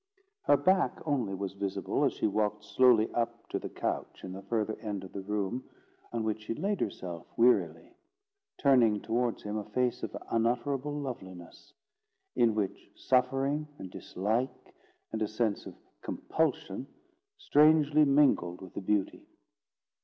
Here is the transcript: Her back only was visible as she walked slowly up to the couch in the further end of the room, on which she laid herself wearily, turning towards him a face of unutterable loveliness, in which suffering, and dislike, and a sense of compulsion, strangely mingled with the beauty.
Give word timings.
Her 0.45 0.57
back 0.57 0.99
only 1.05 1.35
was 1.35 1.53
visible 1.53 2.03
as 2.03 2.13
she 2.13 2.25
walked 2.25 2.63
slowly 2.63 3.13
up 3.13 3.47
to 3.49 3.59
the 3.59 3.69
couch 3.69 4.23
in 4.23 4.31
the 4.33 4.41
further 4.41 4.75
end 4.79 5.03
of 5.03 5.13
the 5.13 5.21
room, 5.21 5.63
on 6.11 6.23
which 6.23 6.41
she 6.41 6.55
laid 6.55 6.79
herself 6.79 7.27
wearily, 7.37 7.95
turning 8.57 8.99
towards 8.99 9.43
him 9.43 9.57
a 9.59 9.63
face 9.69 10.01
of 10.01 10.17
unutterable 10.31 10.91
loveliness, 10.99 11.75
in 12.35 12.55
which 12.55 12.89
suffering, 12.95 13.67
and 13.77 13.91
dislike, 13.91 14.73
and 15.11 15.21
a 15.21 15.27
sense 15.27 15.67
of 15.67 15.75
compulsion, 16.01 16.87
strangely 17.37 18.03
mingled 18.03 18.59
with 18.59 18.73
the 18.73 18.81
beauty. 18.81 19.27